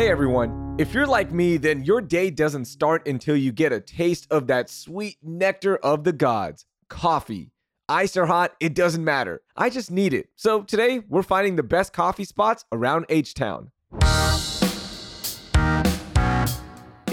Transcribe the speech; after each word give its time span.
Hey 0.00 0.08
everyone, 0.08 0.76
if 0.78 0.94
you're 0.94 1.06
like 1.06 1.30
me, 1.30 1.58
then 1.58 1.84
your 1.84 2.00
day 2.00 2.30
doesn't 2.30 2.64
start 2.64 3.06
until 3.06 3.36
you 3.36 3.52
get 3.52 3.70
a 3.70 3.80
taste 3.80 4.26
of 4.30 4.46
that 4.46 4.70
sweet 4.70 5.18
nectar 5.22 5.76
of 5.76 6.04
the 6.04 6.12
gods 6.14 6.64
coffee. 6.88 7.52
Ice 7.86 8.16
or 8.16 8.24
hot, 8.24 8.56
it 8.60 8.74
doesn't 8.74 9.04
matter. 9.04 9.42
I 9.58 9.68
just 9.68 9.90
need 9.90 10.14
it. 10.14 10.30
So 10.36 10.62
today, 10.62 11.00
we're 11.06 11.22
finding 11.22 11.56
the 11.56 11.62
best 11.62 11.92
coffee 11.92 12.24
spots 12.24 12.64
around 12.72 13.04
H 13.10 13.34
Town. 13.34 13.72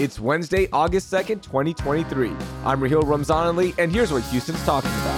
It's 0.00 0.18
Wednesday, 0.18 0.66
August 0.72 1.12
2nd, 1.12 1.42
2023. 1.42 2.32
I'm 2.64 2.82
Raheel 2.82 3.02
Ramzanali 3.02 3.74
and 3.76 3.92
here's 3.92 4.10
what 4.10 4.22
Houston's 4.22 4.64
talking 4.64 4.90
about. 4.90 5.17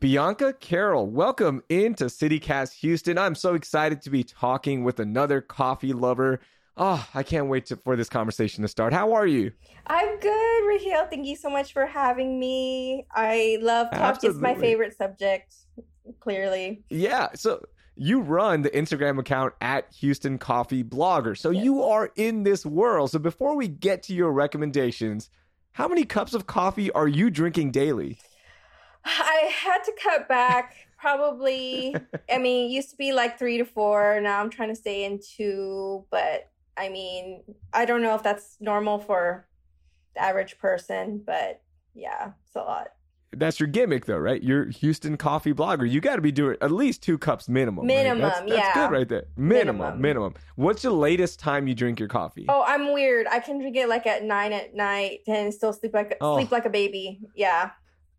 Bianca 0.00 0.52
Carol, 0.52 1.08
welcome 1.08 1.60
into 1.68 2.04
CityCast 2.04 2.74
Houston. 2.74 3.18
I'm 3.18 3.34
so 3.34 3.54
excited 3.54 4.00
to 4.02 4.10
be 4.10 4.22
talking 4.22 4.84
with 4.84 5.00
another 5.00 5.40
coffee 5.40 5.92
lover. 5.92 6.38
Oh, 6.76 7.04
I 7.14 7.24
can't 7.24 7.48
wait 7.48 7.66
to, 7.66 7.76
for 7.76 7.96
this 7.96 8.08
conversation 8.08 8.62
to 8.62 8.68
start. 8.68 8.92
How 8.92 9.12
are 9.14 9.26
you? 9.26 9.50
I'm 9.88 10.20
good, 10.20 10.66
Raheel. 10.68 11.08
Thank 11.10 11.26
you 11.26 11.34
so 11.34 11.50
much 11.50 11.72
for 11.72 11.84
having 11.84 12.38
me. 12.38 13.06
I 13.12 13.58
love 13.60 13.88
coffee. 13.90 14.28
It's 14.28 14.38
my 14.38 14.54
favorite 14.54 14.96
subject, 14.96 15.56
clearly. 16.20 16.84
Yeah. 16.90 17.30
So 17.34 17.64
you 17.96 18.20
run 18.20 18.62
the 18.62 18.70
Instagram 18.70 19.18
account 19.18 19.54
at 19.60 19.92
Houston 19.94 20.38
Coffee 20.38 20.84
Blogger. 20.84 21.36
So 21.36 21.50
yes. 21.50 21.64
you 21.64 21.82
are 21.82 22.12
in 22.14 22.44
this 22.44 22.64
world. 22.64 23.10
So 23.10 23.18
before 23.18 23.56
we 23.56 23.66
get 23.66 24.04
to 24.04 24.14
your 24.14 24.30
recommendations, 24.30 25.28
how 25.72 25.88
many 25.88 26.04
cups 26.04 26.34
of 26.34 26.46
coffee 26.46 26.92
are 26.92 27.08
you 27.08 27.30
drinking 27.30 27.72
daily? 27.72 28.18
I 29.04 29.50
had 29.54 29.84
to 29.84 29.92
cut 30.02 30.28
back 30.28 30.74
probably 30.98 31.94
I 32.30 32.38
mean, 32.38 32.70
used 32.70 32.90
to 32.90 32.96
be 32.96 33.12
like 33.12 33.38
3 33.38 33.58
to 33.58 33.64
4, 33.64 34.20
now 34.20 34.40
I'm 34.40 34.50
trying 34.50 34.68
to 34.68 34.76
stay 34.76 35.04
in 35.04 35.20
2, 35.36 36.06
but 36.10 36.50
I 36.76 36.88
mean, 36.88 37.42
I 37.72 37.84
don't 37.84 38.02
know 38.02 38.14
if 38.14 38.22
that's 38.22 38.56
normal 38.60 38.98
for 38.98 39.46
the 40.14 40.22
average 40.22 40.58
person, 40.58 41.22
but 41.24 41.62
yeah, 41.94 42.32
it's 42.46 42.56
a 42.56 42.60
lot. 42.60 42.88
That's 43.32 43.60
your 43.60 43.66
gimmick, 43.66 44.06
though, 44.06 44.16
right? 44.16 44.42
You're 44.42 44.70
Houston 44.70 45.18
coffee 45.18 45.52
blogger. 45.52 45.88
You 45.88 46.00
got 46.00 46.16
to 46.16 46.22
be 46.22 46.32
doing 46.32 46.56
at 46.62 46.70
least 46.70 47.02
two 47.02 47.18
cups 47.18 47.46
minimum. 47.46 47.86
Minimum, 47.86 48.22
right? 48.22 48.30
that's, 48.30 48.50
that's 48.50 48.52
yeah. 48.52 48.74
good 48.74 48.90
right 48.90 49.08
there. 49.08 49.24
Minimum, 49.36 49.76
minimum, 49.76 50.00
minimum. 50.00 50.34
What's 50.56 50.82
the 50.82 50.90
latest 50.90 51.38
time 51.38 51.68
you 51.68 51.74
drink 51.74 52.00
your 52.00 52.08
coffee? 52.08 52.46
Oh, 52.48 52.64
I'm 52.66 52.92
weird. 52.94 53.26
I 53.26 53.40
can 53.40 53.58
drink 53.58 53.76
it 53.76 53.88
like 53.88 54.06
at 54.06 54.24
nine 54.24 54.54
at 54.54 54.74
night 54.74 55.20
and 55.26 55.52
still 55.52 55.74
sleep 55.74 55.92
like 55.92 56.16
oh. 56.22 56.36
sleep 56.36 56.50
like 56.50 56.64
a 56.64 56.70
baby. 56.70 57.20
Yeah. 57.34 57.72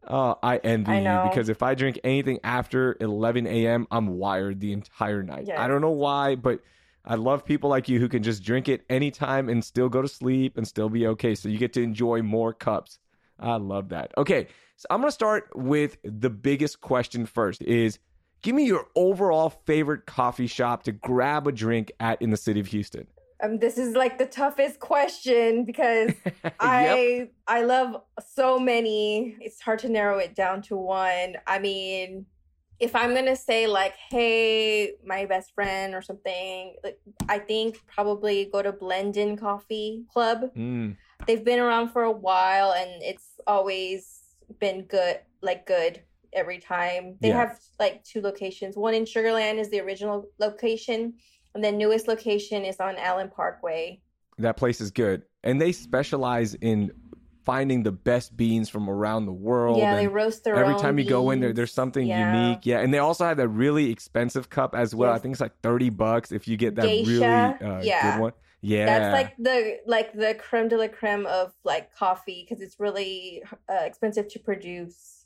Oh, 0.07 0.37
I 0.41 0.57
envy 0.57 0.91
I 0.91 1.23
you 1.23 1.29
because 1.29 1.49
if 1.49 1.61
I 1.61 1.75
drink 1.75 1.99
anything 2.03 2.39
after 2.43 2.97
11 2.99 3.45
a.m., 3.47 3.87
I'm 3.91 4.17
wired 4.17 4.59
the 4.59 4.73
entire 4.73 5.23
night. 5.23 5.45
Yes. 5.47 5.59
I 5.59 5.67
don't 5.67 5.81
know 5.81 5.91
why, 5.91 6.35
but 6.35 6.61
I 7.05 7.15
love 7.15 7.45
people 7.45 7.69
like 7.69 7.89
you 7.89 7.99
who 7.99 8.07
can 8.07 8.23
just 8.23 8.43
drink 8.43 8.69
it 8.69 8.83
anytime 8.89 9.49
and 9.49 9.63
still 9.63 9.89
go 9.89 10.01
to 10.01 10.07
sleep 10.07 10.57
and 10.57 10.67
still 10.67 10.89
be 10.89 11.07
okay. 11.07 11.35
So 11.35 11.49
you 11.49 11.57
get 11.57 11.73
to 11.73 11.83
enjoy 11.83 12.21
more 12.21 12.53
cups. 12.53 12.99
I 13.39 13.55
love 13.55 13.89
that. 13.89 14.13
Okay, 14.17 14.47
so 14.77 14.87
I'm 14.89 14.99
gonna 14.99 15.11
start 15.11 15.49
with 15.55 15.97
the 16.03 16.29
biggest 16.29 16.81
question 16.81 17.25
first: 17.25 17.61
is 17.61 17.99
give 18.41 18.55
me 18.55 18.65
your 18.65 18.87
overall 18.95 19.49
favorite 19.65 20.05
coffee 20.05 20.47
shop 20.47 20.83
to 20.83 20.91
grab 20.91 21.47
a 21.47 21.51
drink 21.51 21.91
at 21.99 22.21
in 22.21 22.31
the 22.31 22.37
city 22.37 22.59
of 22.59 22.67
Houston. 22.67 23.07
Um, 23.41 23.57
this 23.57 23.77
is 23.77 23.95
like 23.95 24.17
the 24.17 24.25
toughest 24.25 24.79
question 24.79 25.63
because 25.63 26.11
I 26.59 27.29
I 27.47 27.63
love 27.63 28.01
so 28.27 28.59
many. 28.59 29.37
It's 29.39 29.61
hard 29.61 29.79
to 29.79 29.89
narrow 29.89 30.17
it 30.17 30.35
down 30.35 30.61
to 30.63 30.75
one. 30.75 31.35
I 31.47 31.59
mean, 31.59 32.25
if 32.79 32.95
I'm 32.95 33.13
gonna 33.13 33.35
say 33.35 33.67
like, 33.67 33.93
hey, 34.09 34.93
my 35.05 35.25
best 35.25 35.53
friend 35.53 35.93
or 35.93 36.01
something, 36.01 36.75
like, 36.83 36.99
I 37.27 37.39
think 37.39 37.77
probably 37.87 38.49
go 38.51 38.61
to 38.61 38.73
Blendin 38.73 39.37
Coffee 39.39 40.05
Club. 40.11 40.53
Mm. 40.55 40.97
They've 41.27 41.43
been 41.43 41.59
around 41.59 41.89
for 41.89 42.03
a 42.03 42.11
while 42.11 42.73
and 42.73 43.01
it's 43.01 43.39
always 43.47 44.21
been 44.59 44.83
good, 44.83 45.19
like 45.41 45.65
good 45.65 46.01
every 46.33 46.59
time. 46.59 47.15
They 47.19 47.29
yeah. 47.29 47.37
have 47.37 47.59
like 47.79 48.03
two 48.03 48.21
locations. 48.21 48.77
One 48.77 48.93
in 48.93 49.03
Sugarland 49.03 49.59
is 49.59 49.69
the 49.69 49.81
original 49.81 50.29
location 50.39 51.15
and 51.55 51.63
the 51.63 51.71
newest 51.71 52.07
location 52.07 52.63
is 52.65 52.79
on 52.79 52.95
Allen 52.97 53.29
Parkway. 53.29 54.01
That 54.37 54.57
place 54.57 54.81
is 54.81 54.91
good. 54.91 55.23
And 55.43 55.61
they 55.61 55.71
specialize 55.71 56.53
in 56.55 56.91
finding 57.45 57.83
the 57.83 57.91
best 57.91 58.35
beans 58.37 58.69
from 58.69 58.89
around 58.89 59.25
the 59.25 59.33
world. 59.33 59.79
Yeah, 59.79 59.95
they 59.95 60.07
roast 60.07 60.43
their 60.43 60.55
Every 60.55 60.75
time 60.75 60.97
you 60.97 61.03
beans. 61.03 61.09
go 61.09 61.31
in 61.31 61.39
there, 61.39 61.53
there's 61.53 61.73
something 61.73 62.05
yeah. 62.05 62.43
unique. 62.43 62.65
Yeah, 62.65 62.79
and 62.79 62.93
they 62.93 62.99
also 62.99 63.25
have 63.25 63.37
that 63.37 63.47
really 63.47 63.89
expensive 63.89 64.49
cup 64.49 64.75
as 64.75 64.93
well. 64.93 65.11
Yes. 65.11 65.19
I 65.19 65.21
think 65.21 65.33
it's 65.33 65.41
like 65.41 65.59
30 65.61 65.89
bucks 65.89 66.31
if 66.31 66.47
you 66.47 66.57
get 66.57 66.75
that 66.75 66.85
Geisha. 66.85 67.09
really 67.09 67.25
uh, 67.25 67.81
yeah. 67.81 68.13
good 68.13 68.21
one. 68.21 68.33
Yeah, 68.61 68.85
that's 68.85 69.13
like 69.13 69.37
the 69.37 69.77
like 69.85 70.13
the 70.13 70.35
creme 70.35 70.67
de 70.67 70.77
la 70.77 70.89
creme 70.89 71.25
of 71.25 71.53
like 71.63 71.95
coffee 71.95 72.45
because 72.47 72.61
it's 72.61 72.77
really 72.77 73.41
uh, 73.69 73.83
expensive 73.83 74.27
to 74.29 74.39
produce. 74.39 75.25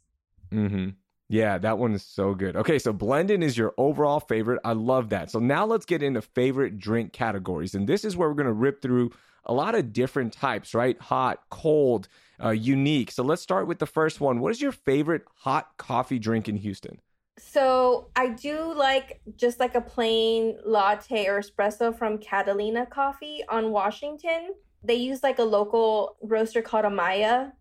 Mm-hmm. 0.51 0.89
Yeah, 1.29 1.57
that 1.57 1.77
one 1.77 1.93
is 1.93 2.03
so 2.03 2.33
good. 2.33 2.55
Okay, 2.55 2.77
so 2.77 2.93
Blendin 2.93 3.43
is 3.43 3.57
your 3.57 3.73
overall 3.77 4.19
favorite. 4.19 4.59
I 4.63 4.73
love 4.73 5.09
that. 5.09 5.31
So 5.31 5.39
now 5.39 5.65
let's 5.65 5.85
get 5.85 6.03
into 6.03 6.21
favorite 6.21 6.77
drink 6.77 7.13
categories. 7.13 7.75
And 7.75 7.87
this 7.87 8.05
is 8.05 8.15
where 8.15 8.29
we're 8.29 8.35
going 8.35 8.47
to 8.47 8.53
rip 8.53 8.81
through 8.81 9.11
a 9.45 9.53
lot 9.53 9.75
of 9.75 9.93
different 9.93 10.33
types, 10.33 10.73
right? 10.73 10.99
Hot, 11.01 11.39
cold, 11.49 12.07
uh, 12.43 12.51
unique. 12.51 13.11
So 13.11 13.23
let's 13.23 13.41
start 13.41 13.67
with 13.67 13.79
the 13.79 13.85
first 13.85 14.21
one. 14.21 14.39
What 14.39 14.51
is 14.51 14.61
your 14.61 14.71
favorite 14.71 15.23
hot 15.37 15.69
coffee 15.77 16.19
drink 16.19 16.47
in 16.47 16.57
Houston? 16.57 16.99
So 17.39 18.09
I 18.15 18.27
do 18.27 18.73
like 18.73 19.21
just 19.35 19.59
like 19.59 19.75
a 19.75 19.81
plain 19.81 20.57
latte 20.65 21.25
or 21.27 21.41
espresso 21.41 21.97
from 21.97 22.19
Catalina 22.19 22.85
Coffee 22.85 23.43
on 23.49 23.71
Washington. 23.71 24.49
They 24.83 24.95
use 24.95 25.23
like 25.23 25.39
a 25.39 25.43
local 25.43 26.17
roaster 26.21 26.61
called 26.61 26.85
Amaya, 26.85 27.53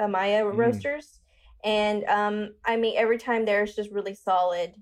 Amaya 0.00 0.42
mm. 0.42 0.56
Roasters 0.56 1.17
and 1.64 2.04
um, 2.04 2.54
I 2.64 2.76
mean 2.76 2.94
every 2.96 3.18
time 3.18 3.44
there 3.44 3.62
is 3.62 3.74
just 3.74 3.90
really 3.90 4.14
solid. 4.14 4.74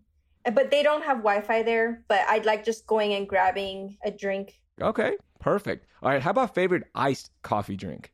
But 0.53 0.71
they 0.71 0.85
don't 0.85 1.03
have 1.03 1.19
Wi-Fi 1.19 1.63
there. 1.63 2.05
But 2.09 2.21
I'd 2.29 2.47
like 2.47 2.65
just 2.65 2.87
going 2.87 3.15
and 3.15 3.29
grabbing 3.29 3.97
a 4.05 4.11
drink. 4.11 4.61
Okay, 4.81 5.17
perfect. 5.41 5.87
All 6.03 6.11
right, 6.11 6.23
how 6.23 6.31
about 6.31 6.55
favorite 6.55 6.85
iced 6.95 7.31
coffee 7.43 7.77
drink? 7.77 8.13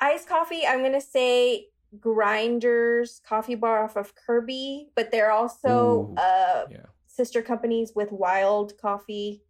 Iced 0.00 0.28
coffee, 0.28 0.66
I'm 0.66 0.82
gonna 0.82 1.00
say 1.00 1.68
Grinders 2.00 3.20
Coffee 3.26 3.54
Bar 3.54 3.84
off 3.84 3.96
of 3.96 4.14
Kirby, 4.14 4.88
but 4.94 5.10
they're 5.10 5.30
also 5.30 6.12
Ooh, 6.12 6.14
uh, 6.16 6.64
yeah. 6.70 6.86
sister 7.06 7.42
companies 7.42 7.92
with 7.94 8.10
Wild 8.12 8.76
Coffee. 8.78 9.42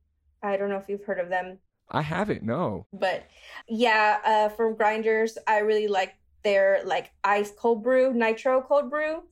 I 0.43 0.57
don't 0.57 0.69
know 0.69 0.77
if 0.77 0.89
you've 0.89 1.05
heard 1.05 1.21
of 1.21 1.29
them. 1.29 1.59
I 1.91 2.03
haven't, 2.03 2.43
no. 2.43 2.87
But 2.93 3.27
yeah, 3.69 4.19
uh, 4.25 4.49
from 4.49 4.75
Grinders, 4.75 5.39
I 5.47 5.59
really 5.59 5.89
like 5.89 6.15
their 6.43 6.83
like 6.85 7.11
ice 7.25 7.53
cold 7.57 7.83
brew, 7.83 8.13
nitro 8.13 8.63
cold 8.63 8.91
brew. 8.91 9.23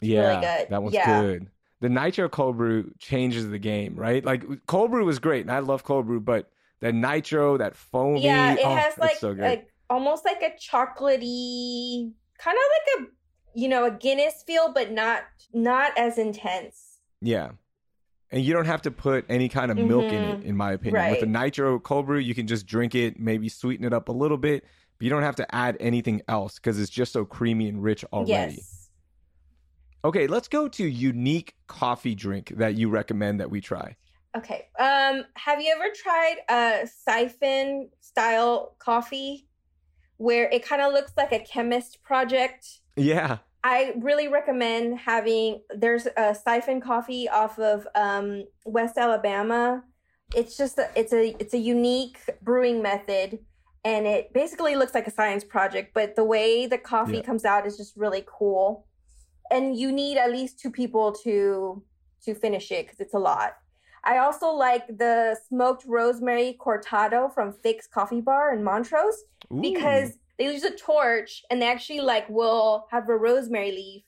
Yeah, 0.00 0.28
really 0.28 0.40
good. 0.40 0.70
that 0.70 0.82
was 0.82 0.94
yeah. 0.94 1.20
good. 1.20 1.50
The 1.80 1.88
nitro 1.88 2.28
cold 2.28 2.56
brew 2.56 2.92
changes 2.98 3.48
the 3.48 3.58
game, 3.58 3.94
right? 3.94 4.24
Like 4.24 4.44
cold 4.66 4.90
brew 4.90 5.04
was 5.04 5.18
great, 5.18 5.42
and 5.42 5.50
I 5.50 5.60
love 5.60 5.84
cold 5.84 6.06
brew, 6.06 6.20
but 6.20 6.50
the 6.80 6.92
nitro, 6.92 7.56
that 7.58 7.76
foamy, 7.76 8.24
yeah, 8.24 8.54
it 8.54 8.60
oh, 8.64 8.74
has 8.74 8.96
like 8.98 9.16
so 9.16 9.30
like 9.30 9.68
almost 9.90 10.24
like 10.24 10.42
a 10.42 10.50
chocolatey, 10.58 12.12
kind 12.38 12.56
of 12.56 13.00
like 13.00 13.08
a 13.08 13.58
you 13.58 13.68
know 13.68 13.84
a 13.84 13.90
Guinness 13.90 14.42
feel, 14.46 14.72
but 14.72 14.92
not 14.92 15.22
not 15.52 15.96
as 15.96 16.18
intense. 16.18 16.98
Yeah. 17.20 17.50
And 18.30 18.44
you 18.44 18.52
don't 18.52 18.66
have 18.66 18.82
to 18.82 18.90
put 18.90 19.24
any 19.30 19.48
kind 19.48 19.70
of 19.70 19.78
milk 19.78 20.04
mm-hmm. 20.04 20.14
in 20.14 20.22
it, 20.22 20.44
in 20.44 20.56
my 20.56 20.72
opinion. 20.72 20.96
Right. 20.96 21.10
With 21.12 21.20
the 21.20 21.26
nitro 21.26 21.78
cold 21.78 22.06
brew, 22.06 22.18
you 22.18 22.34
can 22.34 22.46
just 22.46 22.66
drink 22.66 22.94
it, 22.94 23.18
maybe 23.18 23.48
sweeten 23.48 23.86
it 23.86 23.94
up 23.94 24.10
a 24.10 24.12
little 24.12 24.36
bit, 24.36 24.64
but 24.98 25.04
you 25.04 25.10
don't 25.10 25.22
have 25.22 25.36
to 25.36 25.54
add 25.54 25.76
anything 25.80 26.22
else 26.28 26.56
because 26.56 26.80
it's 26.80 26.90
just 26.90 27.12
so 27.12 27.24
creamy 27.24 27.68
and 27.68 27.82
rich 27.82 28.04
already. 28.12 28.54
Yes. 28.54 28.90
Okay, 30.04 30.26
let's 30.26 30.48
go 30.48 30.68
to 30.68 30.86
unique 30.86 31.54
coffee 31.66 32.14
drink 32.14 32.52
that 32.56 32.74
you 32.76 32.88
recommend 32.88 33.40
that 33.40 33.50
we 33.50 33.60
try. 33.60 33.96
Okay. 34.36 34.68
Um, 34.78 35.24
have 35.34 35.60
you 35.60 35.74
ever 35.74 35.92
tried 35.94 36.36
a 36.48 36.86
siphon 36.86 37.90
style 38.00 38.76
coffee 38.78 39.48
where 40.18 40.48
it 40.50 40.64
kind 40.64 40.82
of 40.82 40.92
looks 40.92 41.12
like 41.16 41.32
a 41.32 41.40
chemist 41.40 42.02
project? 42.02 42.66
Yeah. 42.96 43.38
I 43.64 43.94
really 43.98 44.28
recommend 44.28 44.98
having 44.98 45.62
there's 45.74 46.06
a 46.16 46.34
siphon 46.34 46.80
coffee 46.80 47.28
off 47.28 47.58
of 47.58 47.86
um, 47.94 48.44
West 48.64 48.96
Alabama. 48.96 49.82
It's 50.34 50.56
just 50.56 50.78
a, 50.78 50.88
it's 50.94 51.12
a 51.12 51.34
it's 51.40 51.54
a 51.54 51.58
unique 51.58 52.18
brewing 52.42 52.82
method 52.82 53.40
and 53.88 54.06
it 54.06 54.32
basically 54.34 54.76
looks 54.76 54.94
like 54.94 55.06
a 55.06 55.10
science 55.10 55.44
project 55.44 55.92
but 55.94 56.14
the 56.14 56.24
way 56.24 56.66
the 56.66 56.78
coffee 56.78 57.16
yeah. 57.16 57.22
comes 57.22 57.44
out 57.44 57.66
is 57.66 57.76
just 57.76 57.96
really 57.96 58.24
cool 58.26 58.86
and 59.50 59.76
you 59.76 59.90
need 59.90 60.16
at 60.18 60.30
least 60.30 60.60
two 60.60 60.70
people 60.70 61.12
to 61.12 61.82
to 62.24 62.34
finish 62.34 62.70
it 62.70 62.86
because 62.86 63.00
it's 63.00 63.14
a 63.14 63.18
lot 63.18 63.54
i 64.04 64.18
also 64.18 64.48
like 64.50 64.86
the 64.98 65.36
smoked 65.48 65.84
rosemary 65.86 66.56
cortado 66.60 67.32
from 67.32 67.52
fix 67.52 67.86
coffee 67.86 68.20
bar 68.20 68.52
in 68.54 68.62
montrose 68.62 69.24
Ooh. 69.52 69.60
because 69.60 70.18
they 70.38 70.44
use 70.52 70.64
a 70.64 70.76
torch 70.76 71.42
and 71.50 71.60
they 71.60 71.68
actually 71.68 72.00
like 72.00 72.28
will 72.28 72.86
have 72.90 73.08
a 73.08 73.16
rosemary 73.16 73.72
leaf 73.72 74.02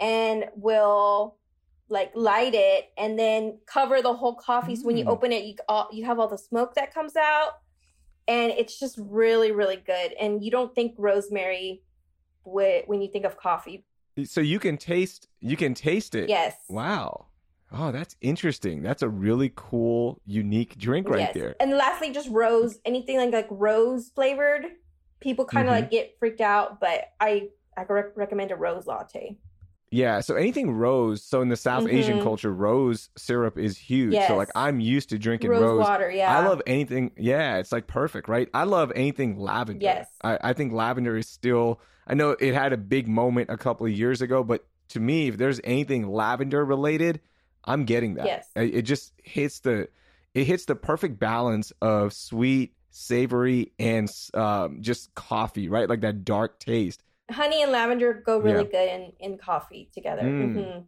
and 0.00 0.44
will 0.54 1.36
like 1.88 2.10
light 2.14 2.54
it 2.54 2.90
and 2.98 3.18
then 3.18 3.58
cover 3.66 4.02
the 4.02 4.12
whole 4.12 4.34
coffee. 4.34 4.74
Mm. 4.74 4.78
So 4.78 4.86
when 4.86 4.96
you 4.96 5.04
mm. 5.04 5.10
open 5.10 5.32
it, 5.32 5.44
you 5.44 5.54
all, 5.68 5.88
you 5.92 6.04
have 6.04 6.18
all 6.18 6.28
the 6.28 6.38
smoke 6.38 6.74
that 6.74 6.92
comes 6.92 7.14
out, 7.16 7.60
and 8.28 8.52
it's 8.52 8.78
just 8.78 8.98
really 8.98 9.52
really 9.52 9.76
good. 9.76 10.12
And 10.20 10.44
you 10.44 10.50
don't 10.50 10.74
think 10.74 10.94
rosemary 10.98 11.82
when 12.44 13.00
you 13.00 13.10
think 13.10 13.24
of 13.24 13.36
coffee. 13.36 13.84
So 14.24 14.40
you 14.40 14.58
can 14.58 14.76
taste 14.76 15.28
you 15.40 15.56
can 15.56 15.74
taste 15.74 16.14
it. 16.14 16.28
Yes. 16.28 16.56
Wow. 16.68 17.26
Oh, 17.72 17.90
that's 17.90 18.14
interesting. 18.20 18.82
That's 18.82 19.02
a 19.02 19.08
really 19.08 19.52
cool, 19.56 20.20
unique 20.24 20.78
drink 20.78 21.08
right 21.08 21.20
yes. 21.20 21.34
there. 21.34 21.56
And 21.58 21.72
lastly, 21.72 22.12
just 22.12 22.28
rose. 22.30 22.78
Anything 22.84 23.16
like 23.16 23.32
like 23.32 23.48
rose 23.50 24.10
flavored, 24.14 24.66
people 25.20 25.44
kind 25.44 25.68
of 25.68 25.74
mm-hmm. 25.74 25.82
like 25.82 25.90
get 25.90 26.16
freaked 26.18 26.40
out, 26.40 26.80
but 26.80 27.12
I 27.20 27.48
I 27.76 27.84
recommend 28.14 28.52
a 28.52 28.56
rose 28.56 28.86
latte. 28.86 29.36
Yeah, 29.90 30.20
so 30.20 30.34
anything 30.34 30.72
rose. 30.72 31.22
So 31.22 31.42
in 31.42 31.48
the 31.48 31.56
South 31.56 31.84
mm-hmm. 31.84 31.96
Asian 31.96 32.22
culture, 32.22 32.52
rose 32.52 33.08
syrup 33.16 33.56
is 33.56 33.78
huge. 33.78 34.14
Yes. 34.14 34.28
So 34.28 34.36
like 34.36 34.48
I'm 34.54 34.80
used 34.80 35.10
to 35.10 35.18
drinking 35.18 35.50
rose, 35.50 35.62
rose, 35.62 35.80
water. 35.80 36.10
Yeah, 36.10 36.36
I 36.36 36.46
love 36.46 36.60
anything. 36.66 37.12
Yeah, 37.16 37.58
it's 37.58 37.70
like 37.72 37.86
perfect, 37.86 38.28
right? 38.28 38.48
I 38.52 38.64
love 38.64 38.92
anything 38.96 39.38
lavender. 39.38 39.84
Yes, 39.84 40.08
I, 40.22 40.38
I 40.42 40.52
think 40.54 40.72
lavender 40.72 41.16
is 41.16 41.28
still. 41.28 41.80
I 42.06 42.14
know 42.14 42.30
it 42.30 42.54
had 42.54 42.72
a 42.72 42.76
big 42.76 43.08
moment 43.08 43.50
a 43.50 43.56
couple 43.56 43.86
of 43.86 43.92
years 43.92 44.22
ago, 44.22 44.42
but 44.42 44.66
to 44.88 45.00
me, 45.00 45.28
if 45.28 45.36
there's 45.36 45.60
anything 45.64 46.08
lavender 46.08 46.64
related, 46.64 47.20
I'm 47.64 47.84
getting 47.84 48.14
that. 48.14 48.26
Yes, 48.26 48.48
it 48.56 48.82
just 48.82 49.12
hits 49.22 49.60
the 49.60 49.88
it 50.34 50.44
hits 50.44 50.64
the 50.64 50.74
perfect 50.74 51.18
balance 51.18 51.72
of 51.80 52.12
sweet, 52.12 52.74
savory, 52.90 53.72
and 53.78 54.10
um, 54.34 54.82
just 54.82 55.14
coffee, 55.14 55.68
right? 55.68 55.88
Like 55.88 56.00
that 56.00 56.24
dark 56.24 56.58
taste 56.58 57.02
honey 57.30 57.62
and 57.62 57.72
lavender 57.72 58.22
go 58.24 58.38
really 58.38 58.64
yeah. 58.64 58.70
good 58.70 58.88
in, 58.88 59.12
in 59.32 59.38
coffee 59.38 59.90
together. 59.92 60.22
Mm. 60.22 60.54
Mm-hmm. 60.54 60.80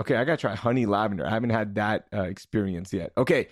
Okay, 0.00 0.16
I 0.16 0.24
gotta 0.24 0.38
try 0.38 0.54
honey 0.54 0.86
lavender. 0.86 1.26
I 1.26 1.30
haven't 1.30 1.50
had 1.50 1.74
that 1.74 2.06
uh, 2.12 2.22
experience 2.22 2.92
yet. 2.92 3.12
Okay, 3.16 3.48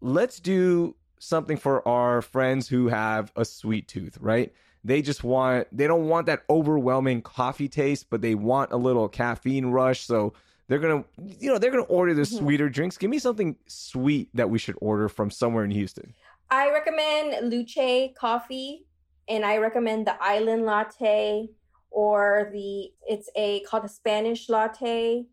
let's 0.00 0.40
do 0.40 0.96
something 1.18 1.56
for 1.56 1.86
our 1.86 2.22
friends 2.22 2.68
who 2.68 2.88
have 2.88 3.32
a 3.36 3.44
sweet 3.44 3.88
tooth, 3.88 4.16
right? 4.20 4.52
They 4.84 5.02
just 5.02 5.24
want, 5.24 5.66
they 5.76 5.86
don't 5.86 6.08
want 6.08 6.26
that 6.26 6.44
overwhelming 6.48 7.22
coffee 7.22 7.68
taste, 7.68 8.06
but 8.08 8.22
they 8.22 8.34
want 8.34 8.72
a 8.72 8.76
little 8.76 9.08
caffeine 9.08 9.66
rush. 9.66 10.00
So 10.06 10.32
they're 10.68 10.78
gonna, 10.78 11.04
you 11.18 11.50
know, 11.50 11.58
they're 11.58 11.70
gonna 11.70 11.82
order 11.84 12.14
the 12.14 12.22
mm-hmm. 12.22 12.38
sweeter 12.38 12.68
drinks. 12.68 12.96
Give 12.96 13.10
me 13.10 13.18
something 13.18 13.56
sweet 13.66 14.30
that 14.34 14.48
we 14.48 14.58
should 14.58 14.76
order 14.80 15.08
from 15.08 15.30
somewhere 15.30 15.64
in 15.64 15.70
Houston. 15.72 16.14
I 16.50 16.70
recommend 16.70 17.50
Luce 17.50 18.12
coffee, 18.16 18.86
and 19.28 19.44
I 19.44 19.58
recommend 19.58 20.06
the 20.06 20.16
Island 20.22 20.64
Latte 20.64 21.48
or 21.96 22.50
the 22.52 22.92
it's 23.08 23.30
a 23.36 23.60
called 23.60 23.86
a 23.86 23.88
Spanish 23.88 24.50
latte. 24.50 25.24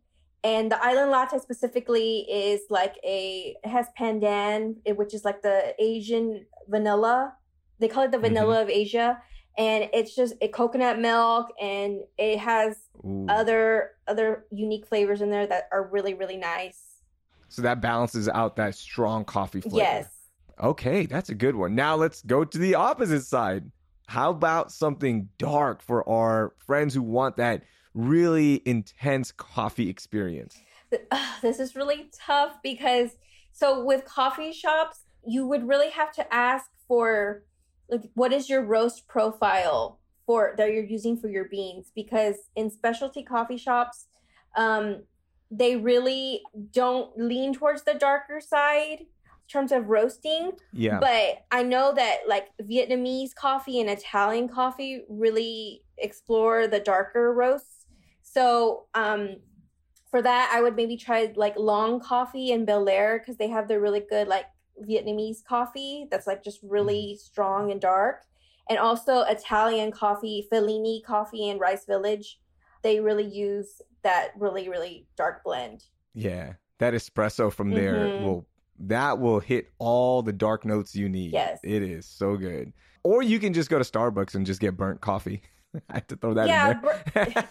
And 0.46 0.72
the 0.72 0.82
island 0.82 1.12
latte 1.12 1.38
specifically 1.40 2.20
is 2.32 2.62
like 2.70 2.96
a 3.04 3.58
it 3.62 3.70
has 3.70 3.88
pandan, 4.00 4.76
which 4.96 5.14
is 5.14 5.26
like 5.26 5.42
the 5.42 5.76
Asian 5.78 6.46
vanilla. 6.70 7.34
They 7.80 7.90
call 7.90 8.06
it 8.06 8.12
the 8.12 8.18
vanilla 8.18 8.56
mm-hmm. 8.56 8.64
of 8.64 8.70
Asia, 8.70 9.22
and 9.58 9.90
it's 9.94 10.16
just 10.16 10.36
a 10.42 10.48
coconut 10.48 11.00
milk, 11.00 11.50
and 11.62 12.00
it 12.18 12.40
has 12.40 12.78
Ooh. 13.06 13.26
other 13.28 13.92
other 14.08 14.46
unique 14.50 14.88
flavors 14.88 15.22
in 15.22 15.30
there 15.30 15.48
that 15.48 15.68
are 15.74 15.90
really 15.92 16.14
really 16.14 16.38
nice. 16.38 16.82
So 17.50 17.62
that 17.64 17.82
balances 17.82 18.30
out 18.30 18.56
that 18.56 18.76
strong 18.76 19.26
coffee 19.26 19.60
flavor. 19.60 19.78
Yes. 19.78 20.08
Okay, 20.62 21.08
that's 21.08 21.30
a 21.30 21.36
good 21.36 21.56
one. 21.56 21.76
Now 21.76 21.96
let's 21.98 22.22
go 22.22 22.46
to 22.46 22.58
the 22.58 22.76
opposite 22.76 23.24
side. 23.24 23.70
How 24.08 24.32
about 24.32 24.72
something 24.72 25.30
dark 25.38 25.82
for 25.82 26.08
our 26.08 26.54
friends 26.66 26.94
who 26.94 27.02
want 27.02 27.38
that 27.38 27.64
really 27.94 28.62
intense 28.66 29.32
coffee 29.32 29.90
experience? 29.90 30.60
This 31.42 31.60
is 31.60 31.76
really 31.76 32.10
tough 32.18 32.58
because 32.64 33.12
so 33.52 33.84
with 33.84 34.06
coffee 34.06 34.52
shops, 34.52 35.06
you 35.26 35.48
would 35.48 35.68
really 35.68 35.90
have 35.90 36.12
to 36.14 36.34
ask 36.34 36.66
for 36.88 37.44
like 37.90 38.04
what 38.14 38.34
is 38.34 38.50
your 38.50 38.64
roast 38.64 39.08
profile 39.08 40.00
for 40.26 40.54
that 40.58 40.72
you're 40.72 40.84
using 40.84 41.18
for 41.18 41.28
your 41.28 41.46
beans 41.46 41.92
because 41.96 42.36
in 42.56 42.70
specialty 42.70 43.24
coffee 43.24 43.58
shops 43.58 44.08
um 44.56 45.04
they 45.52 45.76
really 45.76 46.42
don't 46.72 47.12
lean 47.18 47.54
towards 47.54 47.84
the 47.84 47.94
darker 47.94 48.40
side 48.40 49.06
terms 49.48 49.72
of 49.72 49.90
roasting. 49.90 50.52
Yeah. 50.72 51.00
But 51.00 51.46
I 51.52 51.64
know 51.64 51.94
that 51.94 52.20
like 52.28 52.48
Vietnamese 52.62 53.36
coffee 53.36 53.80
and 53.80 53.90
Italian 53.90 54.48
coffee 54.48 55.04
really 55.10 55.84
explore 55.98 56.68
the 56.68 56.80
darker 56.80 57.34
roasts. 57.34 57.86
So 58.22 58.86
um 58.94 59.38
for 60.10 60.22
that 60.22 60.52
I 60.54 60.62
would 60.62 60.76
maybe 60.76 60.98
try 60.98 61.32
like 61.36 61.58
long 61.58 62.00
coffee 62.00 62.52
and 62.52 62.68
Bellaire 62.68 63.20
because 63.20 63.38
they 63.38 63.50
have 63.50 63.68
the 63.68 63.80
really 63.80 64.02
good 64.10 64.28
like 64.28 64.46
Vietnamese 64.82 65.44
coffee 65.44 66.08
that's 66.10 66.28
like 66.28 66.44
just 66.44 66.60
really 66.64 67.16
mm. 67.16 67.20
strong 67.20 67.72
and 67.72 67.82
dark. 67.82 68.24
And 68.70 68.80
also 68.80 69.22
Italian 69.22 69.92
coffee, 69.92 70.48
Fellini 70.52 71.04
coffee 71.04 71.50
and 71.50 71.60
Rice 71.60 71.86
Village. 71.86 72.40
They 72.82 73.00
really 73.00 73.26
use 73.26 73.82
that 74.04 74.32
really, 74.38 74.70
really 74.70 75.06
dark 75.18 75.44
blend. 75.44 75.84
Yeah. 76.14 76.54
That 76.80 76.94
espresso 76.94 77.52
from 77.52 77.72
there 77.72 77.96
mm-hmm. 77.96 78.26
will 78.26 78.48
that 78.80 79.20
will 79.20 79.40
hit 79.40 79.72
all 79.80 80.22
the 80.22 80.34
dark 80.34 80.66
notes 80.66 80.96
you 80.96 81.10
need. 81.10 81.32
Yes. 81.32 81.60
It 81.64 81.84
is 81.84 82.06
so 82.06 82.36
good. 82.38 82.74
Or 83.04 83.22
you 83.22 83.40
can 83.40 83.54
just 83.54 83.70
go 83.70 83.78
to 83.78 83.84
Starbucks 83.84 84.36
and 84.36 84.46
just 84.46 84.60
get 84.60 84.78
burnt 84.78 85.02
coffee. 85.02 85.42
I 85.90 85.96
have 85.96 86.08
to 86.08 86.16
throw 86.16 86.36
that 86.36 86.48
yeah, 86.48 86.80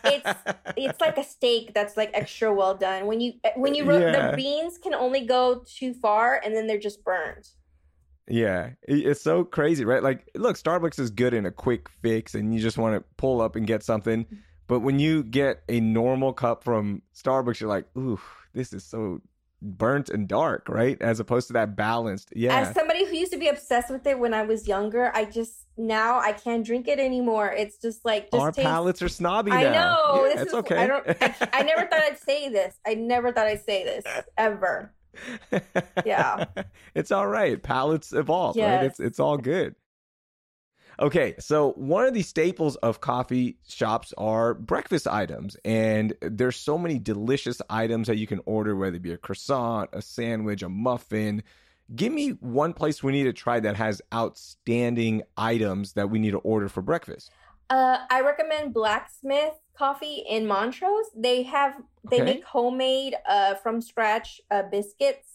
it's 0.05 0.41
it's 0.77 1.01
like 1.01 1.19
a 1.19 1.25
steak 1.25 1.75
that's 1.75 1.97
like 1.97 2.13
extra 2.15 2.55
well 2.55 2.75
done. 2.75 3.07
When 3.07 3.21
you 3.21 3.33
when 3.57 3.75
you 3.75 3.85
yeah. 3.93 4.31
the 4.31 4.37
beans 4.37 4.79
can 4.79 4.95
only 4.95 5.27
go 5.27 5.65
too 5.67 5.93
far 5.93 6.41
and 6.45 6.55
then 6.55 6.69
they're 6.69 6.79
just 6.79 7.03
burned. 7.03 7.49
Yeah, 8.29 8.71
it's 8.83 9.21
so 9.21 9.45
crazy, 9.45 9.85
right? 9.85 10.03
Like, 10.03 10.31
look, 10.37 10.57
Starbucks 10.57 11.01
is 11.01 11.11
good 11.11 11.35
in 11.35 11.45
a 11.45 11.51
quick 11.51 11.89
fix, 12.01 12.35
and 12.35 12.55
you 12.55 12.61
just 12.61 12.79
want 12.79 12.95
to 12.95 13.05
pull 13.17 13.41
up 13.41 13.57
and 13.57 13.67
get 13.67 13.83
something. 13.83 14.25
Mm-hmm. 14.25 14.37
But 14.69 14.81
when 14.81 15.01
you 15.01 15.25
get 15.25 15.65
a 15.69 15.81
normal 15.81 16.33
cup 16.33 16.63
from 16.63 17.03
Starbucks, 17.15 17.61
you're 17.61 17.69
like, 17.69 17.87
ooh, 17.99 18.21
this 18.55 18.73
is 18.73 18.85
so 18.85 19.21
burnt 19.63 20.11
and 20.11 20.29
dark, 20.29 20.69
right? 20.69 21.01
As 21.01 21.21
opposed 21.21 21.47
to 21.47 21.53
that 21.55 21.77
balanced. 21.77 22.33
Yeah. 22.35 22.59
As 22.59 22.75
somebody 22.75 23.05
who 23.05 23.17
used 23.17 23.33
to 23.33 23.39
be 23.39 23.49
obsessed 23.49 23.91
with 23.91 24.07
it 24.07 24.19
when 24.19 24.35
I 24.35 24.43
was 24.43 24.67
younger, 24.67 25.11
I 25.15 25.25
just 25.25 25.67
now 25.77 26.19
I 26.19 26.33
can't 26.33 26.67
drink 26.67 26.89
it 26.89 26.99
anymore. 26.99 27.53
It's 27.53 27.79
just 27.79 28.05
like 28.05 28.31
just 28.31 28.43
our 28.43 28.53
tastes... 28.53 28.69
palates 28.69 29.03
are 29.03 29.09
snobby. 29.09 29.53
I 29.53 29.65
know. 29.65 30.27
Yeah, 30.27 30.33
it's 30.33 30.49
is, 30.49 30.55
okay. 30.55 30.77
I 30.77 30.87
don't. 30.87 31.09
I, 31.09 31.49
I 31.53 31.63
never 31.63 31.83
thought 31.83 32.03
I'd 32.03 32.19
say 32.19 32.49
this. 32.49 32.75
I 32.87 32.95
never 32.95 33.33
thought 33.33 33.47
I'd 33.47 33.65
say 33.65 33.85
this 33.85 34.05
ever. 34.37 34.93
Yeah. 36.05 36.45
it's 36.95 37.13
all 37.13 37.27
right. 37.27 37.63
Palates 37.63 38.13
evolve, 38.13 38.57
yes. 38.57 38.77
right? 38.77 38.85
It's 38.87 39.01
it's 39.01 39.21
all 39.21 39.39
good. 39.39 39.75
Okay, 41.03 41.35
so 41.41 41.73
one 41.73 42.07
of 42.07 42.15
the 42.15 42.23
staples 42.23 42.77
of 42.77 43.01
coffee 43.01 43.57
shops 43.69 44.15
are 44.17 44.55
breakfast 44.55 45.09
items, 45.09 45.57
and 45.65 46.15
there's 46.21 46.55
so 46.55 46.79
many 46.79 47.01
delicious 47.01 47.61
items 47.69 48.07
that 48.07 48.19
you 48.19 48.29
can 48.29 48.41
order, 48.47 48.77
whether 48.77 48.95
it 48.95 49.03
be 49.03 49.13
a 49.13 49.19
croissant, 49.19 49.91
a 49.93 50.01
sandwich, 50.01 50.63
a 50.63 50.69
muffin. 50.69 51.43
Give 51.97 52.13
me 52.13 52.31
one 52.39 52.73
place 52.73 53.03
we 53.03 53.11
need 53.11 53.25
to 53.25 53.33
try 53.33 53.59
that 53.59 53.75
has 53.75 54.01
outstanding 54.15 55.23
items 55.37 55.95
that 55.95 56.09
we 56.09 56.21
need 56.21 56.31
to 56.31 56.39
order 56.39 56.69
for 56.69 56.83
breakfast. 56.83 57.33
Uh, 57.69 57.99
I 58.09 58.21
recommend 58.21 58.73
Blacksmith 58.73 59.55
Coffee 59.77 60.23
in 60.29 60.47
Montrose. 60.47 61.07
They 61.17 61.43
have 61.43 61.75
they 62.09 62.23
okay. 62.23 62.25
make 62.25 62.45
homemade 62.45 63.17
uh, 63.29 63.57
from 63.57 63.81
scratch 63.81 64.41
uh, 64.53 64.63
biscuits 64.71 65.32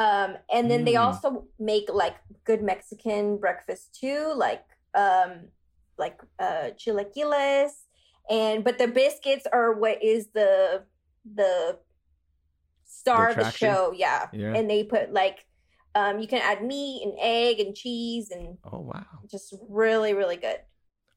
um, 0.00 0.38
and 0.50 0.70
then 0.70 0.80
mm. 0.80 0.84
they 0.86 0.96
also 0.96 1.44
make 1.58 1.90
like 1.92 2.16
good 2.44 2.62
Mexican 2.62 3.36
breakfast 3.36 3.98
too, 4.00 4.32
like 4.34 4.64
um, 4.94 5.48
like 5.98 6.18
uh, 6.38 6.70
chilaquiles, 6.74 7.72
and 8.30 8.64
but 8.64 8.78
the 8.78 8.88
biscuits 8.88 9.46
are 9.52 9.74
what 9.74 10.02
is 10.02 10.28
the 10.28 10.84
the 11.34 11.78
star 12.86 13.34
the 13.34 13.40
of 13.40 13.46
the 13.46 13.52
show, 13.52 13.92
yeah. 13.94 14.28
yeah. 14.32 14.54
And 14.54 14.70
they 14.70 14.84
put 14.84 15.12
like 15.12 15.44
um, 15.94 16.18
you 16.18 16.26
can 16.26 16.40
add 16.40 16.64
meat 16.64 17.02
and 17.04 17.12
egg 17.20 17.60
and 17.60 17.76
cheese 17.76 18.30
and 18.30 18.56
oh 18.72 18.80
wow, 18.80 19.04
just 19.30 19.54
really 19.68 20.14
really 20.14 20.38
good. 20.38 20.60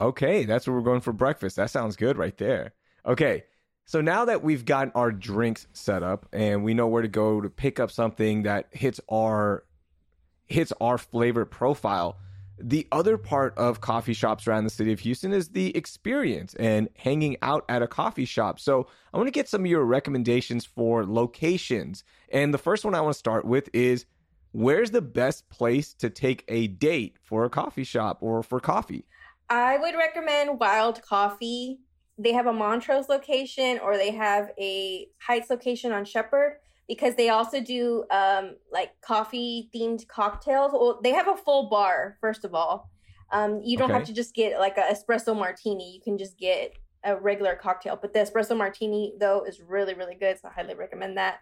Okay, 0.01 0.43
that's 0.43 0.67
what 0.67 0.73
we're 0.73 0.81
going 0.81 0.99
for 0.99 1.13
breakfast. 1.13 1.55
That 1.55 1.69
sounds 1.69 1.95
good 1.95 2.17
right 2.17 2.37
there. 2.37 2.73
Okay, 3.05 3.45
so 3.85 4.01
now 4.01 4.25
that 4.25 4.43
we've 4.43 4.65
gotten 4.65 4.91
our 4.95 5.11
drinks 5.11 5.67
set 5.73 6.03
up 6.03 6.27
and 6.31 6.63
we 6.63 6.73
know 6.73 6.87
where 6.87 7.01
to 7.01 7.07
go 7.07 7.41
to 7.41 7.49
pick 7.49 7.79
up 7.79 7.91
something 7.91 8.43
that 8.43 8.67
hits 8.71 8.99
our 9.09 9.63
hits 10.47 10.73
our 10.79 10.97
flavor 10.97 11.45
profile, 11.45 12.17
the 12.59 12.87
other 12.91 13.17
part 13.17 13.57
of 13.57 13.81
coffee 13.81 14.13
shops 14.13 14.47
around 14.47 14.63
the 14.63 14.69
city 14.69 14.93
of 14.93 14.99
Houston 15.01 15.33
is 15.33 15.49
the 15.49 15.75
experience 15.75 16.53
and 16.55 16.87
hanging 16.95 17.37
out 17.41 17.65
at 17.67 17.81
a 17.81 17.87
coffee 17.87 18.25
shop. 18.25 18.59
So 18.59 18.87
I 19.13 19.17
want 19.17 19.27
to 19.27 19.31
get 19.31 19.49
some 19.49 19.61
of 19.61 19.67
your 19.67 19.83
recommendations 19.83 20.65
for 20.65 21.05
locations. 21.05 22.03
And 22.29 22.53
the 22.53 22.57
first 22.57 22.85
one 22.85 22.95
I 22.95 23.01
want 23.01 23.13
to 23.13 23.19
start 23.19 23.45
with 23.45 23.69
is 23.73 24.05
where's 24.51 24.91
the 24.91 25.01
best 25.01 25.49
place 25.49 25.93
to 25.95 26.09
take 26.09 26.45
a 26.47 26.67
date 26.67 27.17
for 27.21 27.43
a 27.43 27.49
coffee 27.49 27.83
shop 27.83 28.19
or 28.21 28.43
for 28.43 28.59
coffee? 28.59 29.05
I 29.49 29.77
would 29.77 29.95
recommend 29.95 30.59
Wild 30.59 31.01
Coffee 31.01 31.79
they 32.17 32.33
have 32.33 32.47
a 32.47 32.53
Montrose 32.53 33.09
location 33.09 33.79
or 33.79 33.97
they 33.97 34.11
have 34.11 34.51
a 34.59 35.07
Heights 35.19 35.49
location 35.49 35.91
on 35.91 36.05
Shepherd 36.05 36.57
because 36.87 37.15
they 37.15 37.29
also 37.29 37.61
do 37.61 38.05
um, 38.11 38.55
like 38.71 38.91
coffee 39.01 39.69
themed 39.73 40.07
cocktails. 40.07 40.71
Well, 40.73 40.99
they 41.03 41.11
have 41.11 41.27
a 41.27 41.35
full 41.35 41.69
bar, 41.69 42.17
first 42.21 42.45
of 42.45 42.53
all. 42.53 42.89
Um, 43.31 43.61
you 43.63 43.77
don't 43.77 43.89
okay. 43.89 43.97
have 43.97 44.07
to 44.07 44.13
just 44.13 44.35
get 44.35 44.59
like 44.59 44.77
an 44.77 44.83
espresso 44.93 45.35
martini. 45.35 45.91
You 45.93 46.01
can 46.01 46.17
just 46.17 46.37
get 46.37 46.73
a 47.03 47.15
regular 47.15 47.55
cocktail. 47.55 47.97
But 47.99 48.13
the 48.13 48.19
espresso 48.19 48.55
martini, 48.55 49.13
though, 49.19 49.43
is 49.43 49.59
really, 49.59 49.95
really 49.95 50.15
good. 50.15 50.39
So 50.39 50.49
I 50.49 50.51
highly 50.53 50.75
recommend 50.75 51.17
that. 51.17 51.39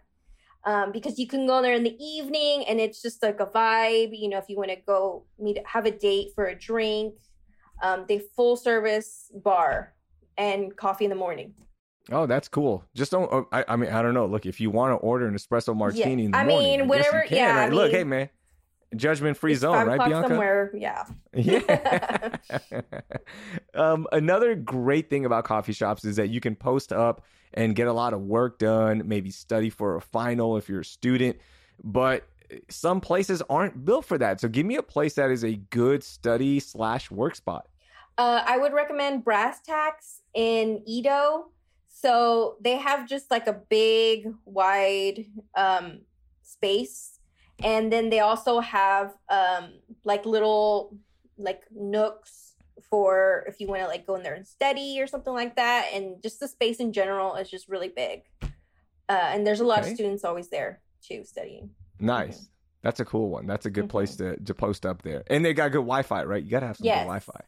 Um, 0.63 0.91
because 0.91 1.17
you 1.17 1.27
can 1.27 1.47
go 1.47 1.61
there 1.61 1.73
in 1.73 1.83
the 1.83 1.97
evening 1.99 2.65
and 2.67 2.79
it's 2.79 3.01
just 3.01 3.23
like 3.23 3.39
a 3.39 3.47
vibe. 3.47 4.11
You 4.13 4.29
know, 4.29 4.37
if 4.37 4.45
you 4.47 4.57
want 4.57 4.69
to 4.69 4.77
go 4.77 5.25
meet, 5.39 5.59
have 5.65 5.85
a 5.85 5.91
date 5.91 6.29
for 6.35 6.45
a 6.45 6.55
drink, 6.55 7.15
um, 7.81 8.05
they 8.07 8.21
full 8.35 8.55
service 8.55 9.31
bar 9.33 9.95
and 10.37 10.75
coffee 10.75 11.05
in 11.05 11.09
the 11.09 11.15
morning. 11.15 11.53
Oh, 12.11 12.25
that's 12.25 12.47
cool. 12.47 12.83
Just 12.95 13.11
don't. 13.11 13.31
Oh, 13.31 13.47
I, 13.51 13.63
I 13.67 13.75
mean, 13.75 13.91
I 13.91 14.01
don't 14.01 14.13
know. 14.13 14.25
Look, 14.25 14.45
if 14.45 14.59
you 14.59 14.71
want 14.71 14.91
to 14.91 14.95
order 14.95 15.27
an 15.27 15.35
espresso 15.35 15.75
martini, 15.75 16.27
yeah. 16.27 16.37
I 16.37 16.45
morning, 16.45 16.79
mean, 16.79 16.87
whatever. 16.87 17.25
Yeah. 17.29 17.57
I 17.57 17.65
mean, 17.65 17.75
Look, 17.75 17.91
hey 17.91 18.03
man, 18.03 18.29
judgment 18.95 19.37
free 19.37 19.55
zone, 19.55 19.87
right, 19.87 19.99
Bianca? 19.99 20.29
Somewhere, 20.29 20.71
yeah. 20.73 21.05
Yeah. 21.33 22.37
um, 23.75 24.07
another 24.11 24.55
great 24.55 25.09
thing 25.09 25.25
about 25.25 25.43
coffee 25.43 25.73
shops 25.73 26.03
is 26.03 26.15
that 26.15 26.29
you 26.29 26.39
can 26.39 26.55
post 26.55 26.91
up 26.91 27.23
and 27.53 27.75
get 27.75 27.87
a 27.87 27.93
lot 27.93 28.13
of 28.13 28.21
work 28.21 28.57
done. 28.59 29.03
Maybe 29.05 29.29
study 29.29 29.69
for 29.69 29.95
a 29.95 30.01
final 30.01 30.57
if 30.57 30.69
you're 30.69 30.81
a 30.81 30.85
student, 30.85 31.37
but 31.83 32.27
some 32.69 32.99
places 32.99 33.41
aren't 33.49 33.85
built 33.85 34.05
for 34.05 34.17
that. 34.17 34.41
So, 34.41 34.47
give 34.47 34.65
me 34.65 34.75
a 34.75 34.83
place 34.83 35.13
that 35.13 35.29
is 35.29 35.43
a 35.43 35.55
good 35.55 36.03
study 36.03 36.59
slash 36.59 37.11
work 37.11 37.35
spot. 37.35 37.67
Uh, 38.17 38.43
I 38.45 38.57
would 38.57 38.73
recommend 38.73 39.23
Brass 39.23 39.61
Tacks 39.61 40.20
in 40.33 40.83
EaDo. 40.87 41.45
So 41.87 42.57
they 42.61 42.77
have 42.77 43.07
just 43.07 43.29
like 43.29 43.47
a 43.47 43.53
big, 43.53 44.33
wide 44.45 45.25
um, 45.55 46.01
space, 46.41 47.19
and 47.63 47.91
then 47.91 48.09
they 48.09 48.19
also 48.19 48.59
have 48.59 49.13
um, 49.29 49.73
like 50.03 50.25
little 50.25 50.97
like 51.37 51.63
nooks 51.71 52.55
for 52.89 53.45
if 53.47 53.59
you 53.59 53.67
want 53.67 53.81
to 53.81 53.87
like 53.87 54.05
go 54.05 54.15
in 54.15 54.23
there 54.23 54.33
and 54.33 54.47
study 54.47 54.99
or 54.99 55.07
something 55.07 55.33
like 55.33 55.55
that. 55.55 55.89
And 55.93 56.21
just 56.21 56.39
the 56.39 56.47
space 56.47 56.77
in 56.77 56.91
general 56.91 57.35
is 57.35 57.49
just 57.49 57.69
really 57.69 57.89
big. 57.89 58.23
Uh, 58.41 58.49
and 59.31 59.45
there's 59.45 59.59
a 59.59 59.65
lot 59.65 59.79
okay. 59.79 59.89
of 59.89 59.95
students 59.95 60.23
always 60.23 60.49
there 60.49 60.81
too 61.01 61.23
studying. 61.23 61.69
Nice. 61.99 62.37
Mm-hmm. 62.37 62.45
That's 62.83 62.99
a 62.99 63.05
cool 63.05 63.29
one. 63.29 63.45
That's 63.45 63.65
a 63.65 63.69
good 63.69 63.83
mm-hmm. 63.83 63.91
place 63.91 64.15
to, 64.17 64.37
to 64.37 64.53
post 64.53 64.85
up 64.85 65.03
there. 65.03 65.23
And 65.27 65.45
they 65.45 65.53
got 65.53 65.71
good 65.71 65.79
Wi-Fi, 65.79 66.23
right? 66.23 66.43
You 66.43 66.49
got 66.49 66.61
to 66.61 66.67
have 66.67 66.77
some 66.77 66.85
yes. 66.85 66.99
good 66.99 67.05
Wi-Fi. 67.05 67.41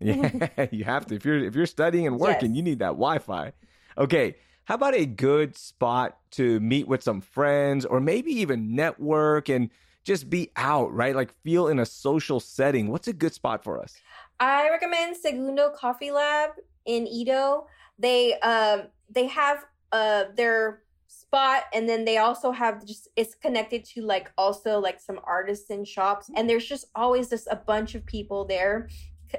Yeah, 0.04 0.66
you 0.70 0.84
have 0.84 1.06
to. 1.06 1.14
If 1.14 1.26
you're 1.26 1.44
if 1.44 1.54
you're 1.54 1.66
studying 1.66 2.06
and 2.06 2.18
working, 2.18 2.50
yes. 2.52 2.56
you 2.56 2.62
need 2.62 2.78
that 2.78 2.92
Wi-Fi. 2.92 3.52
Okay, 3.98 4.34
how 4.64 4.76
about 4.76 4.94
a 4.94 5.04
good 5.04 5.56
spot 5.56 6.16
to 6.32 6.58
meet 6.60 6.88
with 6.88 7.02
some 7.02 7.20
friends 7.20 7.84
or 7.84 8.00
maybe 8.00 8.32
even 8.32 8.74
network 8.74 9.50
and 9.50 9.68
just 10.04 10.30
be 10.30 10.50
out, 10.56 10.92
right? 10.94 11.14
Like 11.14 11.34
feel 11.42 11.68
in 11.68 11.78
a 11.78 11.86
social 11.86 12.40
setting. 12.40 12.88
What's 12.88 13.08
a 13.08 13.12
good 13.12 13.34
spot 13.34 13.62
for 13.62 13.78
us? 13.78 13.94
I 14.38 14.70
recommend 14.70 15.16
Segundo 15.16 15.70
Coffee 15.70 16.10
Lab 16.10 16.52
in 16.86 17.06
EaDo. 17.06 17.66
They 17.98 18.38
um 18.40 18.84
they 19.10 19.26
have 19.26 19.64
uh 19.92 20.24
their 20.34 20.82
spot 21.08 21.64
and 21.74 21.88
then 21.88 22.04
they 22.04 22.18
also 22.18 22.50
have 22.50 22.86
just 22.86 23.08
it's 23.16 23.34
connected 23.34 23.84
to 23.84 24.02
like 24.02 24.32
also 24.38 24.78
like 24.78 25.00
some 25.00 25.20
artisan 25.24 25.84
shops 25.84 26.30
and 26.36 26.48
there's 26.48 26.66
just 26.66 26.86
always 26.94 27.28
just 27.28 27.48
a 27.50 27.56
bunch 27.56 27.94
of 27.94 28.06
people 28.06 28.44
there 28.44 28.88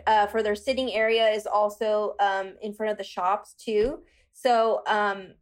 uh, 0.08 0.28
for 0.28 0.44
their 0.44 0.56
sitting 0.56 0.92
area 0.94 1.28
is 1.28 1.46
also 1.46 2.16
um, 2.20 2.54
in 2.62 2.74
front 2.74 2.92
of 2.92 2.98
the 2.98 3.04
shops 3.04 3.54
too. 3.54 4.00
So 4.34 4.82
um, 4.88 5.34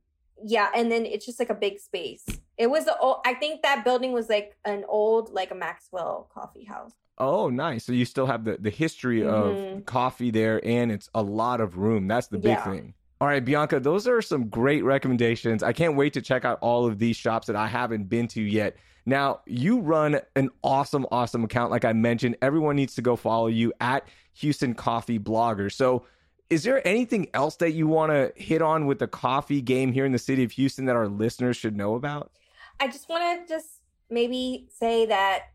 yeah, 0.44 0.70
and 0.76 0.92
then 0.92 1.06
it's 1.06 1.26
just 1.26 1.40
like 1.40 1.50
a 1.50 1.56
big 1.56 1.80
space. 1.80 2.26
It 2.58 2.70
was 2.70 2.86
the 2.86 2.98
old, 2.98 3.18
I 3.26 3.34
think 3.34 3.62
that 3.62 3.84
building 3.84 4.12
was 4.12 4.30
like 4.30 4.56
an 4.66 4.86
old 4.88 5.32
like 5.32 5.52
a 5.52 5.56
Maxwell 5.56 6.30
coffee 6.34 6.66
house. 6.66 6.94
Oh, 7.18 7.50
nice. 7.50 7.86
So 7.86 7.92
you 7.92 8.06
still 8.06 8.26
have 8.26 8.46
the 8.46 8.58
the 8.60 8.70
history 8.70 9.22
mm-hmm. 9.22 9.78
of 9.78 9.86
coffee 9.86 10.32
there, 10.32 10.66
and 10.66 10.92
it's 10.92 11.10
a 11.14 11.22
lot 11.22 11.62
of 11.62 11.78
room. 11.78 12.08
That's 12.08 12.28
the 12.28 12.38
big 12.38 12.52
yeah. 12.52 12.64
thing. 12.64 12.94
All 13.22 13.28
right, 13.28 13.44
Bianca, 13.44 13.82
those 13.82 14.08
are 14.08 14.22
some 14.22 14.48
great 14.48 14.86
recommendations. 14.86 15.62
I 15.62 15.74
can't 15.74 15.98
wait 15.98 16.14
to 16.14 16.22
check 16.22 16.46
out 16.46 16.58
all 16.62 16.86
of 16.86 17.00
these 17.00 17.18
shops 17.18 17.48
that 17.48 17.56
I 17.58 17.68
haven't 17.68 18.08
been 18.08 18.30
to 18.30 18.42
yet. 18.42 18.78
Now, 19.10 19.42
you 19.48 19.80
run 19.80 20.20
an 20.36 20.52
awesome, 20.64 21.08
awesome 21.12 21.44
account. 21.44 21.72
Like 21.72 21.84
I 21.84 21.94
mentioned, 21.94 22.38
everyone 22.44 22.76
needs 22.76 22.94
to 22.94 23.02
go 23.02 23.16
follow 23.16 23.48
you 23.48 23.74
at 23.82 24.08
Houston 24.34 24.76
Coffee 24.76 25.18
Blogger. 25.18 25.74
So, 25.74 26.06
is 26.52 26.62
there 26.62 26.88
anything 26.88 27.28
else 27.34 27.56
that 27.58 27.72
you 27.72 27.88
want 27.88 28.12
to 28.12 28.32
hit 28.36 28.62
on 28.62 28.86
with 28.86 29.00
the 29.00 29.08
coffee 29.08 29.62
game 29.62 29.94
here 29.94 30.06
in 30.06 30.12
the 30.12 30.20
city 30.20 30.44
of 30.44 30.52
Houston 30.52 30.86
that 30.86 30.96
our 30.96 31.08
listeners 31.08 31.58
should 31.58 31.76
know 31.76 31.96
about? 31.96 32.32
I 32.80 32.88
just 32.88 33.10
want 33.10 33.48
to 33.48 33.52
just 33.52 33.82
maybe 34.12 34.68
say 34.72 35.08
that 35.08 35.46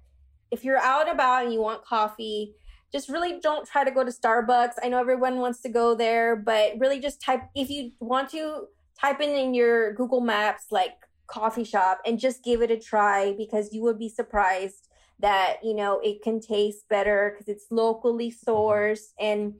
if 0.50 0.64
you're 0.64 0.78
out 0.78 1.08
about 1.08 1.44
and 1.44 1.52
you 1.52 1.60
want 1.60 1.84
coffee, 1.84 2.54
just 2.90 3.08
really 3.08 3.38
don't 3.40 3.66
try 3.66 3.84
to 3.84 3.90
go 3.92 4.04
to 4.04 4.10
Starbucks. 4.10 4.74
I 4.82 4.88
know 4.88 4.98
everyone 4.98 5.38
wants 5.38 5.60
to 5.62 5.68
go 5.68 5.94
there, 5.94 6.34
but 6.34 6.72
really 6.78 6.98
just 6.98 7.20
type 7.20 7.42
if 7.54 7.70
you 7.70 7.92
want 8.00 8.30
to 8.30 8.66
type 9.00 9.20
in 9.20 9.30
in 9.30 9.54
your 9.54 9.94
Google 9.94 10.20
Maps 10.20 10.66
like 10.72 10.94
coffee 11.26 11.64
shop 11.64 12.00
and 12.04 12.18
just 12.18 12.44
give 12.44 12.60
it 12.62 12.70
a 12.70 12.78
try 12.78 13.34
because 13.36 13.72
you 13.72 13.82
would 13.82 13.98
be 13.98 14.08
surprised 14.08 14.88
that 15.20 15.56
you 15.62 15.74
know 15.74 16.00
it 16.00 16.22
can 16.22 16.40
taste 16.40 16.88
better 16.88 17.32
because 17.32 17.48
it's 17.48 17.66
locally 17.70 18.32
sourced 18.46 19.12
and 19.18 19.54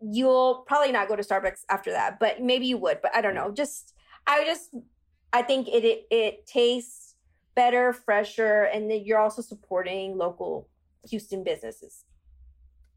you'll 0.00 0.64
probably 0.66 0.92
not 0.92 1.08
go 1.08 1.16
to 1.16 1.22
starbucks 1.22 1.60
after 1.70 1.90
that 1.90 2.18
but 2.18 2.42
maybe 2.42 2.66
you 2.66 2.76
would 2.76 3.00
but 3.02 3.14
i 3.14 3.20
don't 3.20 3.34
know. 3.34 3.50
Just 3.52 3.94
i 4.26 4.44
just 4.44 4.74
i 5.32 5.42
think 5.42 5.68
it 5.68 5.84
it, 5.84 6.06
it 6.10 6.46
tastes 6.46 7.14
better 7.54 7.92
fresher 7.92 8.64
and 8.64 8.90
then 8.90 9.02
you're 9.04 9.18
also 9.18 9.42
supporting 9.42 10.16
local 10.16 10.68
houston 11.08 11.44
businesses. 11.44 12.04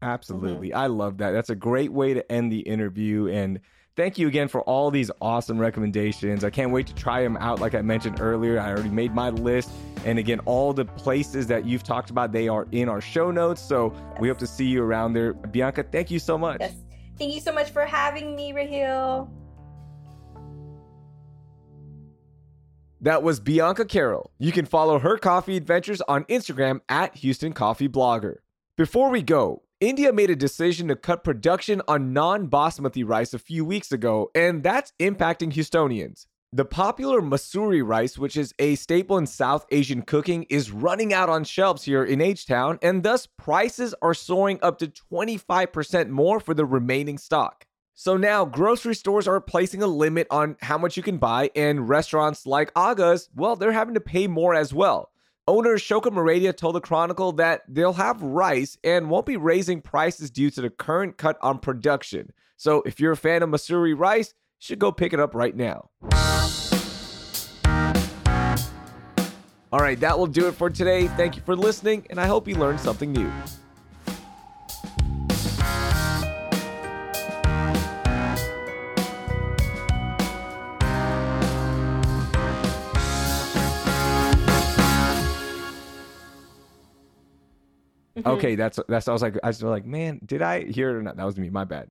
Absolutely. 0.02 0.70
Mm-hmm. 0.70 0.78
i 0.78 0.86
love 0.86 1.18
that. 1.18 1.32
That's 1.32 1.50
a 1.50 1.54
great 1.54 1.92
way 1.92 2.14
to 2.14 2.32
end 2.32 2.50
the 2.50 2.60
interview 2.60 3.28
and 3.28 3.60
Thank 4.00 4.16
you 4.16 4.28
again 4.28 4.48
for 4.48 4.62
all 4.62 4.90
these 4.90 5.10
awesome 5.20 5.58
recommendations. 5.58 6.42
I 6.42 6.48
can't 6.48 6.72
wait 6.72 6.86
to 6.86 6.94
try 6.94 7.22
them 7.22 7.36
out. 7.36 7.60
Like 7.60 7.74
I 7.74 7.82
mentioned 7.82 8.18
earlier, 8.18 8.58
I 8.58 8.70
already 8.70 8.88
made 8.88 9.14
my 9.14 9.28
list. 9.28 9.68
And 10.06 10.18
again, 10.18 10.40
all 10.46 10.72
the 10.72 10.86
places 10.86 11.46
that 11.48 11.66
you've 11.66 11.82
talked 11.82 12.08
about, 12.08 12.32
they 12.32 12.48
are 12.48 12.66
in 12.72 12.88
our 12.88 13.02
show 13.02 13.30
notes. 13.30 13.60
So 13.60 13.92
yes. 13.92 14.18
we 14.18 14.28
hope 14.28 14.38
to 14.38 14.46
see 14.46 14.64
you 14.64 14.82
around 14.82 15.12
there. 15.12 15.34
Bianca, 15.34 15.82
thank 15.82 16.10
you 16.10 16.18
so 16.18 16.38
much. 16.38 16.56
Yes. 16.60 16.76
Thank 17.18 17.34
you 17.34 17.42
so 17.42 17.52
much 17.52 17.72
for 17.72 17.84
having 17.84 18.34
me, 18.34 18.54
Raheel. 18.54 19.30
That 23.02 23.22
was 23.22 23.38
Bianca 23.38 23.84
Carol. 23.84 24.30
You 24.38 24.50
can 24.50 24.64
follow 24.64 24.98
her 24.98 25.18
coffee 25.18 25.58
adventures 25.58 26.00
on 26.08 26.24
Instagram 26.24 26.80
at 26.88 27.16
Houston 27.16 27.52
Coffee 27.52 27.86
Blogger. 27.86 28.36
Before 28.78 29.10
we 29.10 29.20
go, 29.20 29.60
India 29.80 30.12
made 30.12 30.28
a 30.28 30.36
decision 30.36 30.88
to 30.88 30.94
cut 30.94 31.24
production 31.24 31.80
on 31.88 32.12
non 32.12 32.48
basmati 32.48 33.02
rice 33.02 33.32
a 33.32 33.38
few 33.38 33.64
weeks 33.64 33.90
ago, 33.90 34.30
and 34.34 34.62
that's 34.62 34.92
impacting 35.00 35.50
Houstonians. 35.50 36.26
The 36.52 36.66
popular 36.66 37.22
Masuri 37.22 37.82
rice, 37.82 38.18
which 38.18 38.36
is 38.36 38.52
a 38.58 38.74
staple 38.74 39.16
in 39.16 39.26
South 39.26 39.64
Asian 39.70 40.02
cooking, 40.02 40.42
is 40.50 40.70
running 40.70 41.14
out 41.14 41.30
on 41.30 41.44
shelves 41.44 41.84
here 41.84 42.04
in 42.04 42.20
H 42.20 42.44
Town, 42.44 42.78
and 42.82 43.02
thus 43.02 43.26
prices 43.26 43.94
are 44.02 44.12
soaring 44.12 44.58
up 44.60 44.78
to 44.80 44.88
25% 44.88 46.10
more 46.10 46.40
for 46.40 46.52
the 46.52 46.66
remaining 46.66 47.16
stock. 47.16 47.64
So 47.94 48.18
now 48.18 48.44
grocery 48.44 48.94
stores 48.94 49.26
are 49.26 49.40
placing 49.40 49.82
a 49.82 49.86
limit 49.86 50.26
on 50.30 50.56
how 50.60 50.76
much 50.76 50.98
you 50.98 51.02
can 51.02 51.16
buy, 51.16 51.52
and 51.56 51.88
restaurants 51.88 52.44
like 52.44 52.70
Aga's, 52.76 53.30
well, 53.34 53.56
they're 53.56 53.72
having 53.72 53.94
to 53.94 54.00
pay 54.00 54.26
more 54.26 54.54
as 54.54 54.74
well. 54.74 55.10
Owner 55.48 55.76
Shoka 55.76 56.12
Muradia 56.12 56.56
told 56.56 56.74
the 56.74 56.80
Chronicle 56.80 57.32
that 57.32 57.62
they'll 57.66 57.94
have 57.94 58.22
rice 58.22 58.76
and 58.84 59.10
won't 59.10 59.26
be 59.26 59.36
raising 59.36 59.80
prices 59.80 60.30
due 60.30 60.50
to 60.50 60.60
the 60.60 60.70
current 60.70 61.16
cut 61.16 61.38
on 61.42 61.58
production. 61.58 62.32
So 62.56 62.82
if 62.84 63.00
you're 63.00 63.12
a 63.12 63.16
fan 63.16 63.42
of 63.42 63.48
Masuri 63.48 63.98
rice, 63.98 64.28
you 64.28 64.66
should 64.66 64.78
go 64.78 64.92
pick 64.92 65.12
it 65.12 65.20
up 65.20 65.34
right 65.34 65.56
now. 65.56 65.90
All 69.72 69.80
right, 69.80 69.98
that 70.00 70.18
will 70.18 70.26
do 70.26 70.46
it 70.48 70.52
for 70.52 70.68
today. 70.68 71.06
Thank 71.08 71.36
you 71.36 71.42
for 71.42 71.56
listening, 71.56 72.06
and 72.10 72.20
I 72.20 72.26
hope 72.26 72.46
you 72.46 72.56
learned 72.56 72.80
something 72.80 73.12
new. 73.12 73.30
Mm-hmm. 88.22 88.36
Okay, 88.36 88.54
that's 88.60 88.78
that's. 88.88 89.08
I 89.08 89.12
was 89.12 89.22
like, 89.22 89.36
I 89.42 89.48
was 89.48 89.62
like, 89.62 89.84
man, 89.84 90.20
did 90.24 90.42
I 90.42 90.64
hear 90.64 90.90
it 90.90 90.96
or 90.96 91.02
not? 91.02 91.16
That 91.16 91.24
was 91.24 91.36
me. 91.36 91.50
My 91.50 91.64
bad. 91.64 91.88